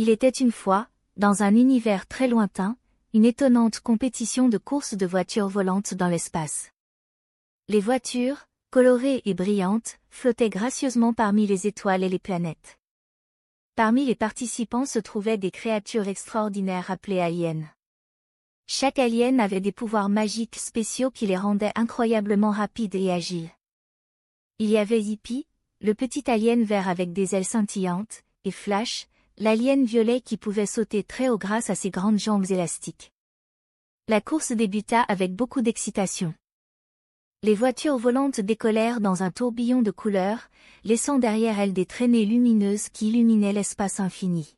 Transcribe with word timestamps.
Il 0.00 0.10
était 0.10 0.28
une 0.28 0.52
fois, 0.52 0.86
dans 1.16 1.42
un 1.42 1.56
univers 1.56 2.06
très 2.06 2.28
lointain, 2.28 2.76
une 3.14 3.24
étonnante 3.24 3.80
compétition 3.80 4.48
de 4.48 4.56
courses 4.56 4.94
de 4.94 5.04
voitures 5.04 5.48
volantes 5.48 5.92
dans 5.94 6.06
l'espace. 6.06 6.70
Les 7.66 7.80
voitures, 7.80 8.46
colorées 8.70 9.22
et 9.24 9.34
brillantes, 9.34 9.98
flottaient 10.08 10.50
gracieusement 10.50 11.12
parmi 11.12 11.48
les 11.48 11.66
étoiles 11.66 12.04
et 12.04 12.08
les 12.08 12.20
planètes. 12.20 12.78
Parmi 13.74 14.04
les 14.04 14.14
participants 14.14 14.84
se 14.84 15.00
trouvaient 15.00 15.36
des 15.36 15.50
créatures 15.50 16.06
extraordinaires 16.06 16.92
appelées 16.92 17.18
aliens. 17.18 17.68
Chaque 18.68 19.00
alien 19.00 19.40
avait 19.40 19.60
des 19.60 19.72
pouvoirs 19.72 20.08
magiques 20.08 20.60
spéciaux 20.60 21.10
qui 21.10 21.26
les 21.26 21.36
rendaient 21.36 21.72
incroyablement 21.74 22.52
rapides 22.52 22.94
et 22.94 23.10
agiles. 23.10 23.50
Il 24.60 24.70
y 24.70 24.78
avait 24.78 25.00
Zippy, 25.00 25.48
le 25.80 25.92
petit 25.92 26.30
alien 26.30 26.62
vert 26.62 26.88
avec 26.88 27.12
des 27.12 27.34
ailes 27.34 27.44
scintillantes, 27.44 28.22
et 28.44 28.52
Flash, 28.52 29.08
l'alien 29.40 29.84
violet 29.84 30.20
qui 30.20 30.36
pouvait 30.36 30.66
sauter 30.66 31.04
très 31.04 31.28
haut 31.28 31.38
grâce 31.38 31.70
à 31.70 31.76
ses 31.76 31.90
grandes 31.90 32.18
jambes 32.18 32.50
élastiques. 32.50 33.12
La 34.08 34.20
course 34.20 34.52
débuta 34.52 35.00
avec 35.02 35.34
beaucoup 35.34 35.62
d'excitation. 35.62 36.34
Les 37.44 37.54
voitures 37.54 37.98
volantes 37.98 38.40
décollèrent 38.40 39.00
dans 39.00 39.22
un 39.22 39.30
tourbillon 39.30 39.80
de 39.80 39.92
couleurs, 39.92 40.50
laissant 40.82 41.20
derrière 41.20 41.60
elles 41.60 41.72
des 41.72 41.86
traînées 41.86 42.24
lumineuses 42.24 42.88
qui 42.88 43.10
illuminaient 43.10 43.52
l'espace 43.52 44.00
infini. 44.00 44.56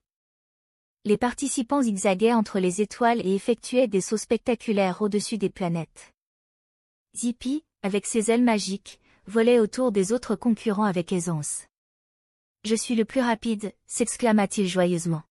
Les 1.05 1.19
participants 1.19 1.83
zigzaguaient 1.83 2.33
entre 2.33 2.59
les 2.59 2.81
étoiles 2.81 3.21
et 3.27 3.35
effectuaient 3.35 3.89
des 3.89 4.01
sauts 4.01 4.17
spectaculaires 4.17 5.03
au-dessus 5.03 5.37
des 5.37 5.51
planètes. 5.51 6.15
Zippy, 7.15 7.65
avec 7.83 8.07
ses 8.07 8.31
ailes 8.31 8.45
magiques, 8.45 8.99
volait 9.27 9.61
autour 9.61 9.93
des 9.93 10.13
autres 10.13 10.37
concurrents 10.37 10.85
avec 10.85 11.13
aisance. 11.13 11.70
Je 12.65 12.75
suis 12.75 12.95
le 12.95 13.07
plus 13.07 13.23
rapide, 13.23 13.75
s'exclama-t-il 13.87 14.69
joyeusement. 14.69 15.23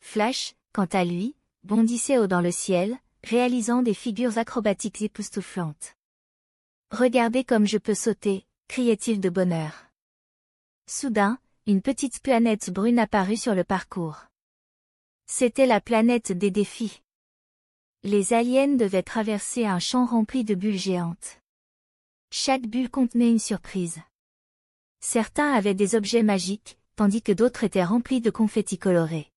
Flash, 0.00 0.54
quant 0.72 0.86
à 0.92 1.04
lui, 1.04 1.34
bondissait 1.64 2.18
haut 2.18 2.28
dans 2.28 2.40
le 2.40 2.52
ciel, 2.52 2.96
réalisant 3.24 3.82
des 3.82 3.94
figures 3.94 4.38
acrobatiques 4.38 5.02
époustouflantes. 5.02 5.96
Regardez 6.92 7.42
comme 7.42 7.66
je 7.66 7.76
peux 7.76 7.94
sauter, 7.94 8.46
criait-il 8.68 9.20
de 9.20 9.28
bonheur. 9.28 9.86
Soudain, 10.86 11.38
une 11.66 11.82
petite 11.82 12.22
planète 12.22 12.70
brune 12.70 13.00
apparut 13.00 13.36
sur 13.36 13.54
le 13.54 13.64
parcours. 13.64 14.24
C'était 15.26 15.66
la 15.66 15.80
planète 15.80 16.32
des 16.32 16.52
défis. 16.52 17.02
Les 18.04 18.32
aliens 18.32 18.76
devaient 18.76 19.02
traverser 19.02 19.66
un 19.66 19.80
champ 19.80 20.06
rempli 20.06 20.44
de 20.44 20.54
bulles 20.54 20.78
géantes. 20.78 21.40
Chaque 22.30 22.66
bulle 22.66 22.90
contenait 22.90 23.30
une 23.30 23.40
surprise. 23.40 23.98
Certains 25.00 25.52
avaient 25.52 25.74
des 25.74 25.94
objets 25.94 26.22
magiques, 26.22 26.78
tandis 26.96 27.22
que 27.22 27.32
d'autres 27.32 27.64
étaient 27.64 27.84
remplis 27.84 28.20
de 28.20 28.30
confettis 28.30 28.78
colorés. 28.78 29.30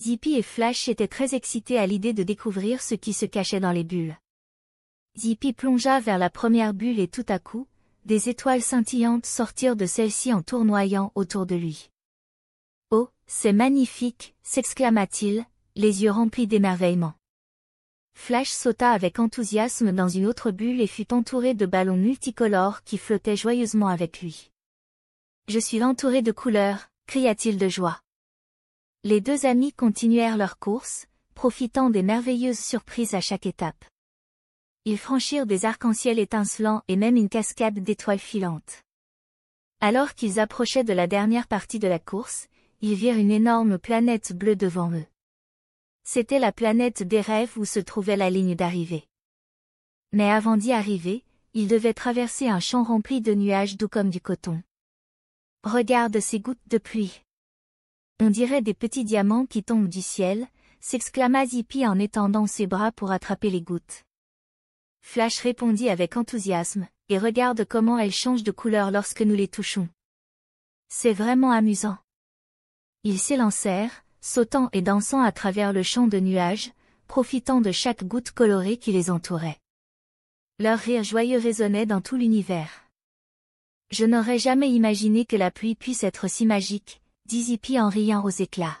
Zippy 0.00 0.34
et 0.34 0.42
Flash 0.42 0.88
étaient 0.88 1.08
très 1.08 1.34
excités 1.34 1.78
à 1.78 1.86
l'idée 1.86 2.12
de 2.12 2.22
découvrir 2.22 2.82
ce 2.82 2.94
qui 2.94 3.12
se 3.12 3.26
cachait 3.26 3.60
dans 3.60 3.70
les 3.70 3.84
bulles. 3.84 4.16
Zippy 5.16 5.52
plongea 5.52 6.00
vers 6.00 6.18
la 6.18 6.30
première 6.30 6.74
bulle 6.74 6.98
et 6.98 7.06
tout 7.06 7.26
à 7.28 7.38
coup, 7.38 7.68
des 8.04 8.28
étoiles 8.28 8.62
scintillantes 8.62 9.26
sortirent 9.26 9.76
de 9.76 9.86
celle-ci 9.86 10.32
en 10.32 10.42
tournoyant 10.42 11.12
autour 11.14 11.46
de 11.46 11.54
lui. 11.54 11.90
Oh, 12.90 13.08
c'est 13.26 13.52
magnifique, 13.52 14.34
s'exclama-t-il, 14.42 15.44
les 15.76 16.02
yeux 16.02 16.10
remplis 16.10 16.46
d'émerveillement. 16.46 17.14
Flash 18.14 18.50
sauta 18.50 18.90
avec 18.90 19.18
enthousiasme 19.18 19.92
dans 19.92 20.08
une 20.08 20.26
autre 20.26 20.50
bulle 20.50 20.80
et 20.80 20.86
fut 20.86 21.12
entouré 21.12 21.54
de 21.54 21.66
ballons 21.66 21.96
multicolores 21.96 22.82
qui 22.82 22.98
flottaient 22.98 23.36
joyeusement 23.36 23.88
avec 23.88 24.20
lui. 24.20 24.50
Je 25.46 25.58
suis 25.58 25.82
entouré 25.82 26.22
de 26.22 26.32
couleurs, 26.32 26.88
cria-t-il 27.06 27.58
de 27.58 27.68
joie. 27.68 28.00
Les 29.02 29.20
deux 29.20 29.44
amis 29.44 29.74
continuèrent 29.74 30.38
leur 30.38 30.58
course, 30.58 31.06
profitant 31.34 31.90
des 31.90 32.02
merveilleuses 32.02 32.58
surprises 32.58 33.12
à 33.12 33.20
chaque 33.20 33.44
étape. 33.44 33.84
Ils 34.86 34.96
franchirent 34.96 35.44
des 35.44 35.66
arcs-en-ciel 35.66 36.18
étincelants 36.18 36.82
et 36.88 36.96
même 36.96 37.16
une 37.16 37.28
cascade 37.28 37.78
d'étoiles 37.78 38.18
filantes. 38.18 38.82
Alors 39.80 40.14
qu'ils 40.14 40.40
approchaient 40.40 40.82
de 40.82 40.94
la 40.94 41.06
dernière 41.06 41.46
partie 41.46 41.78
de 41.78 41.88
la 41.88 41.98
course, 41.98 42.48
ils 42.80 42.94
virent 42.94 43.18
une 43.18 43.30
énorme 43.30 43.76
planète 43.78 44.32
bleue 44.32 44.56
devant 44.56 44.90
eux. 44.92 45.06
C'était 46.04 46.38
la 46.38 46.52
planète 46.52 47.02
des 47.02 47.20
rêves 47.20 47.58
où 47.58 47.66
se 47.66 47.80
trouvait 47.80 48.16
la 48.16 48.30
ligne 48.30 48.54
d'arrivée. 48.54 49.04
Mais 50.10 50.30
avant 50.30 50.56
d'y 50.56 50.72
arriver, 50.72 51.22
ils 51.52 51.68
devaient 51.68 51.92
traverser 51.92 52.48
un 52.48 52.60
champ 52.60 52.82
rempli 52.82 53.20
de 53.20 53.34
nuages 53.34 53.76
doux 53.76 53.88
comme 53.88 54.08
du 54.08 54.22
coton. 54.22 54.62
Regarde 55.64 56.20
ces 56.20 56.40
gouttes 56.40 56.60
de 56.66 56.76
pluie. 56.76 57.22
On 58.20 58.28
dirait 58.28 58.60
des 58.60 58.74
petits 58.74 59.02
diamants 59.02 59.46
qui 59.46 59.64
tombent 59.64 59.88
du 59.88 60.02
ciel, 60.02 60.46
s'exclama 60.80 61.46
Zippy 61.46 61.86
en 61.86 61.98
étendant 61.98 62.46
ses 62.46 62.66
bras 62.66 62.92
pour 62.92 63.12
attraper 63.12 63.48
les 63.48 63.62
gouttes. 63.62 64.04
Flash 65.00 65.40
répondit 65.40 65.88
avec 65.88 66.18
enthousiasme, 66.18 66.86
et 67.08 67.16
regarde 67.16 67.64
comment 67.64 67.98
elles 67.98 68.12
changent 68.12 68.42
de 68.42 68.50
couleur 68.50 68.90
lorsque 68.90 69.22
nous 69.22 69.34
les 69.34 69.48
touchons. 69.48 69.88
C'est 70.90 71.14
vraiment 71.14 71.50
amusant. 71.50 71.96
Ils 73.02 73.18
s'élancèrent, 73.18 74.04
sautant 74.20 74.68
et 74.74 74.82
dansant 74.82 75.22
à 75.22 75.32
travers 75.32 75.72
le 75.72 75.82
champ 75.82 76.06
de 76.06 76.20
nuages, 76.20 76.72
profitant 77.06 77.62
de 77.62 77.72
chaque 77.72 78.04
goutte 78.04 78.32
colorée 78.32 78.76
qui 78.76 78.92
les 78.92 79.10
entourait. 79.10 79.56
Leur 80.58 80.78
rire 80.78 81.04
joyeux 81.04 81.38
résonnait 81.38 81.86
dans 81.86 82.02
tout 82.02 82.16
l'univers. 82.16 82.83
Je 83.90 84.04
n'aurais 84.04 84.38
jamais 84.38 84.70
imaginé 84.70 85.24
que 85.24 85.36
la 85.36 85.50
pluie 85.50 85.74
puisse 85.74 86.04
être 86.04 86.28
si 86.28 86.46
magique, 86.46 87.00
dit 87.26 87.44
Zippy 87.44 87.80
en 87.80 87.88
riant 87.88 88.24
aux 88.24 88.30
éclats. 88.30 88.78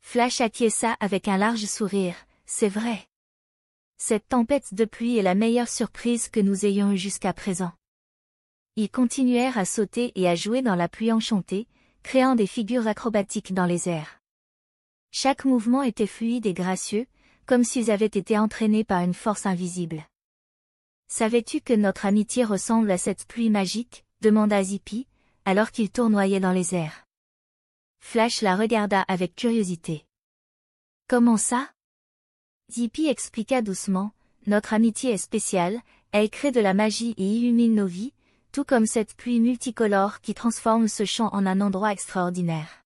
Flash 0.00 0.40
acquiesça 0.40 0.96
avec 1.00 1.28
un 1.28 1.36
large 1.36 1.66
sourire, 1.66 2.16
c'est 2.46 2.68
vrai. 2.68 3.06
Cette 3.98 4.28
tempête 4.28 4.74
de 4.74 4.84
pluie 4.84 5.18
est 5.18 5.22
la 5.22 5.34
meilleure 5.34 5.68
surprise 5.68 6.28
que 6.28 6.40
nous 6.40 6.64
ayons 6.64 6.92
eue 6.92 6.98
jusqu'à 6.98 7.32
présent. 7.32 7.72
Ils 8.76 8.90
continuèrent 8.90 9.58
à 9.58 9.64
sauter 9.64 10.12
et 10.14 10.28
à 10.28 10.34
jouer 10.34 10.62
dans 10.62 10.76
la 10.76 10.88
pluie 10.88 11.12
enchantée, 11.12 11.66
créant 12.02 12.36
des 12.36 12.46
figures 12.46 12.86
acrobatiques 12.86 13.52
dans 13.52 13.66
les 13.66 13.88
airs. 13.88 14.20
Chaque 15.10 15.44
mouvement 15.44 15.82
était 15.82 16.06
fluide 16.06 16.46
et 16.46 16.54
gracieux, 16.54 17.06
comme 17.44 17.64
s'ils 17.64 17.90
avaient 17.90 18.06
été 18.06 18.38
entraînés 18.38 18.84
par 18.84 19.00
une 19.02 19.14
force 19.14 19.46
invisible. 19.46 20.04
Savais-tu 21.08 21.62
que 21.62 21.72
notre 21.72 22.04
amitié 22.04 22.44
ressemble 22.44 22.90
à 22.90 22.98
cette 22.98 23.26
pluie 23.26 23.48
magique? 23.48 24.04
demanda 24.20 24.62
Zippy, 24.62 25.06
alors 25.46 25.70
qu'il 25.70 25.90
tournoyait 25.90 26.38
dans 26.38 26.52
les 26.52 26.74
airs. 26.74 27.06
Flash 28.00 28.42
la 28.42 28.56
regarda 28.56 29.00
avec 29.08 29.34
curiosité. 29.34 30.04
Comment 31.08 31.38
ça? 31.38 31.70
Zippy 32.70 33.06
expliqua 33.06 33.62
doucement, 33.62 34.12
notre 34.46 34.74
amitié 34.74 35.12
est 35.12 35.16
spéciale, 35.16 35.80
elle 36.12 36.28
crée 36.28 36.52
de 36.52 36.60
la 36.60 36.74
magie 36.74 37.14
et 37.16 37.24
illumine 37.24 37.74
nos 37.74 37.86
vies, 37.86 38.12
tout 38.52 38.64
comme 38.64 38.86
cette 38.86 39.14
pluie 39.16 39.40
multicolore 39.40 40.20
qui 40.20 40.34
transforme 40.34 40.88
ce 40.88 41.06
champ 41.06 41.30
en 41.32 41.46
un 41.46 41.62
endroit 41.62 41.92
extraordinaire. 41.92 42.82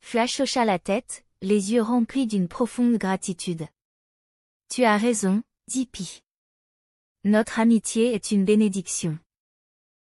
Flash 0.00 0.40
hocha 0.40 0.64
la 0.64 0.80
tête, 0.80 1.24
les 1.42 1.72
yeux 1.72 1.82
remplis 1.82 2.26
d'une 2.26 2.48
profonde 2.48 2.96
gratitude. 2.96 3.68
Tu 4.68 4.82
as 4.82 4.96
raison, 4.96 5.42
Zippy. 5.70 6.22
Notre 7.24 7.60
amitié 7.60 8.14
est 8.14 8.30
une 8.30 8.46
bénédiction. 8.46 9.18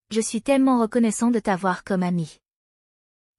Je 0.09 0.19
suis 0.19 0.41
tellement 0.41 0.81
reconnaissant 0.81 1.29
de 1.29 1.37
t'avoir 1.37 1.83
comme 1.83 2.01
ami. 2.01 2.39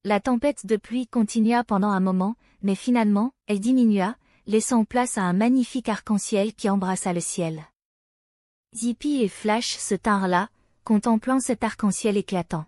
La 0.05 0.21
tempête 0.21 0.67
de 0.67 0.77
pluie 0.77 1.09
continua 1.09 1.65
pendant 1.65 1.89
un 1.89 1.99
moment, 1.99 2.37
mais 2.63 2.77
finalement, 2.77 3.33
elle 3.49 3.59
diminua, 3.59 4.17
laissant 4.47 4.85
place 4.85 5.19
à 5.19 5.23
un 5.23 5.33
magnifique 5.33 5.89
arc-en-ciel 5.89 6.55
qui 6.55 6.71
embrassa 6.71 7.13
le 7.13 7.19
ciel. 7.19 7.65
Zippy 8.73 9.23
et 9.23 9.29
Flash 9.29 9.77
se 9.79 9.97
tinrent 9.97 10.29
là, 10.29 10.49
contemplant 10.85 11.41
cet 11.41 11.65
arc-en-ciel 11.65 12.17
éclatant. 12.17 12.67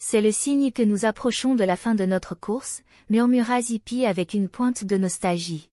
C'est 0.00 0.20
le 0.20 0.32
signe 0.32 0.72
que 0.72 0.82
nous 0.82 1.04
approchons 1.04 1.54
de 1.54 1.62
la 1.62 1.76
fin 1.76 1.94
de 1.94 2.06
notre 2.06 2.34
course, 2.34 2.82
murmura 3.08 3.62
Zippy 3.62 4.04
avec 4.04 4.34
une 4.34 4.48
pointe 4.48 4.82
de 4.82 4.96
nostalgie. 4.96 5.70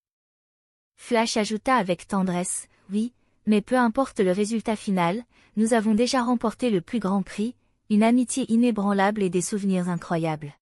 Flash 0.97 1.35
ajouta 1.35 1.75
avec 1.77 2.07
tendresse, 2.07 2.67
oui, 2.91 3.11
mais 3.45 3.61
peu 3.61 3.77
importe 3.77 4.19
le 4.19 4.31
résultat 4.31 4.75
final, 4.75 5.23
nous 5.57 5.73
avons 5.73 5.93
déjà 5.93 6.21
remporté 6.21 6.69
le 6.69 6.81
plus 6.81 6.99
grand 6.99 7.23
prix, 7.23 7.55
une 7.89 8.03
amitié 8.03 8.51
inébranlable 8.51 9.23
et 9.23 9.29
des 9.29 9.41
souvenirs 9.41 9.89
incroyables. 9.89 10.53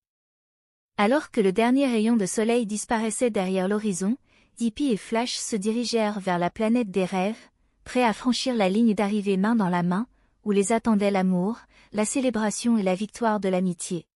Alors 0.97 1.29
que 1.29 1.41
le 1.41 1.51
dernier 1.51 1.85
rayon 1.85 2.15
de 2.15 2.25
soleil 2.25 2.65
disparaissait 2.65 3.29
derrière 3.29 3.67
l'horizon, 3.67 4.17
Zippy 4.57 4.91
et 4.91 4.97
Flash 4.97 5.35
se 5.35 5.55
dirigèrent 5.55 6.19
vers 6.19 6.39
la 6.39 6.49
planète 6.49 6.89
des 6.89 7.05
rêves, 7.05 7.37
prêts 7.83 8.03
à 8.03 8.13
franchir 8.13 8.55
la 8.55 8.69
ligne 8.69 8.95
d'arrivée 8.95 9.37
main 9.37 9.55
dans 9.55 9.69
la 9.69 9.83
main, 9.83 10.07
où 10.43 10.51
les 10.51 10.71
attendait 10.71 11.11
l'amour, 11.11 11.59
la 11.93 12.05
célébration 12.05 12.77
et 12.77 12.83
la 12.83 12.95
victoire 12.95 13.39
de 13.39 13.49
l'amitié. 13.49 14.07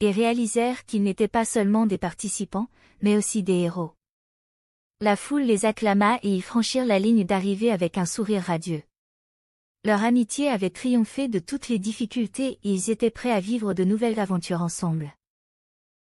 Et 0.00 0.10
réalisèrent 0.10 0.86
qu'ils 0.86 1.02
n'étaient 1.02 1.28
pas 1.28 1.44
seulement 1.44 1.84
des 1.84 1.98
participants, 1.98 2.68
mais 3.02 3.16
aussi 3.16 3.42
des 3.42 3.60
héros. 3.60 3.92
La 5.02 5.16
foule 5.16 5.42
les 5.42 5.64
acclama 5.64 6.20
et 6.22 6.32
ils 6.32 6.44
franchirent 6.44 6.86
la 6.86 7.00
ligne 7.00 7.24
d'arrivée 7.24 7.72
avec 7.72 7.98
un 7.98 8.06
sourire 8.06 8.42
radieux. 8.42 8.84
Leur 9.84 10.04
amitié 10.04 10.48
avait 10.48 10.70
triomphé 10.70 11.26
de 11.26 11.40
toutes 11.40 11.68
les 11.68 11.80
difficultés 11.80 12.60
et 12.62 12.72
ils 12.72 12.88
étaient 12.88 13.10
prêts 13.10 13.32
à 13.32 13.40
vivre 13.40 13.74
de 13.74 13.82
nouvelles 13.82 14.20
aventures 14.20 14.62
ensemble. 14.62 15.12